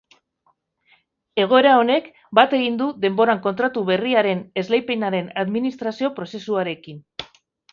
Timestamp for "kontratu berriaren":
3.45-4.41